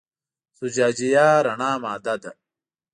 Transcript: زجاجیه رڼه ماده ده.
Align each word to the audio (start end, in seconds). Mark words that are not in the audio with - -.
زجاجیه 0.59 1.27
رڼه 1.45 1.69
ماده 1.83 2.15
ده. 2.21 2.31